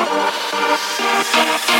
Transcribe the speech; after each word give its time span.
Música 0.00 1.79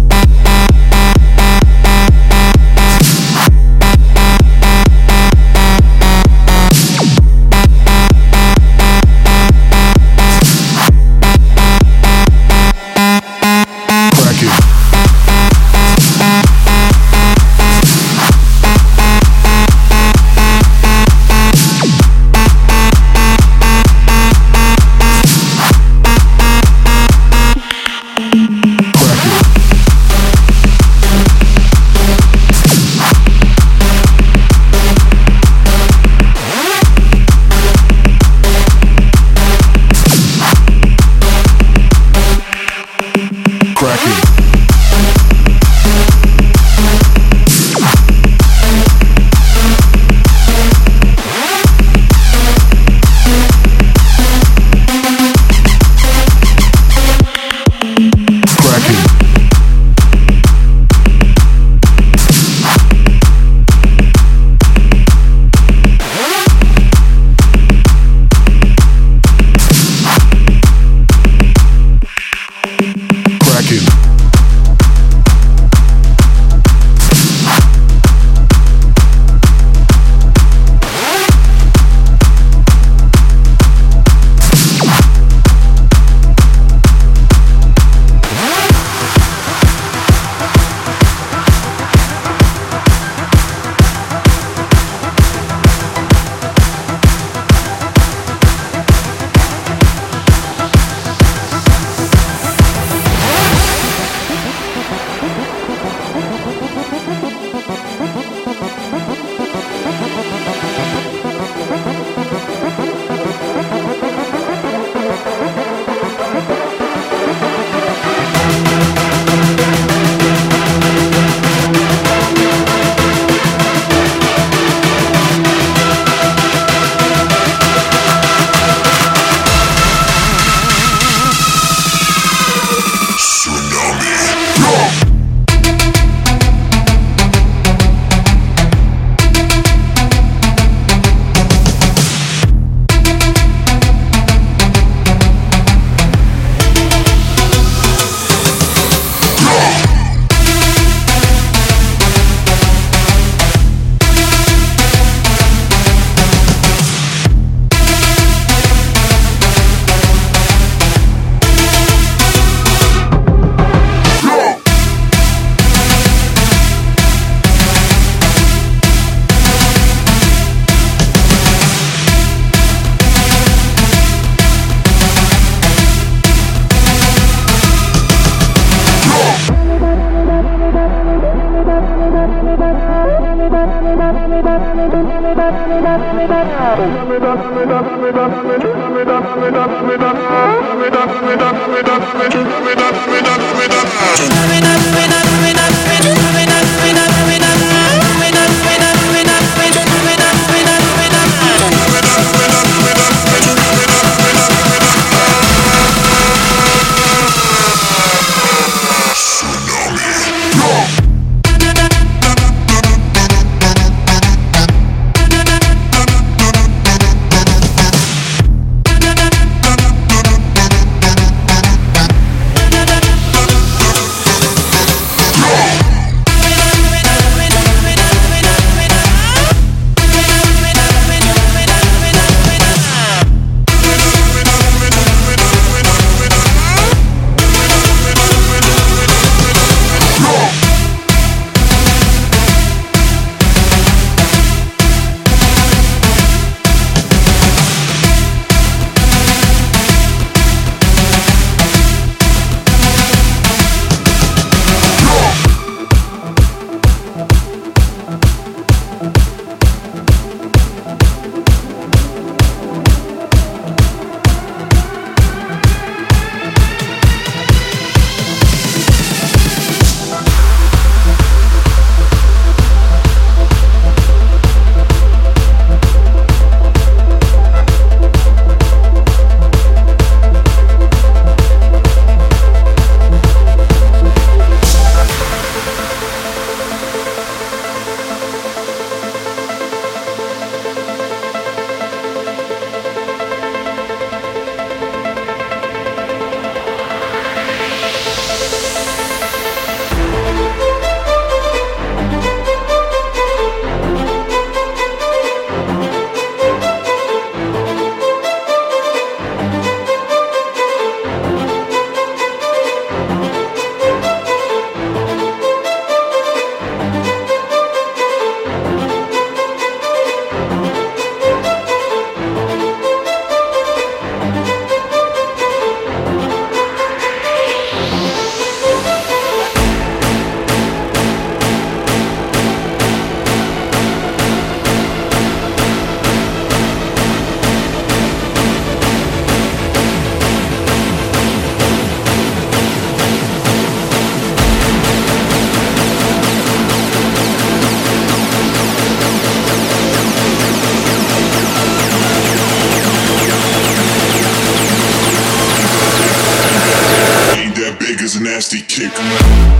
nasty 358.41 358.59
kick. 358.61 359.50